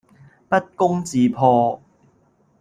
[0.49, 1.79] 不攻自破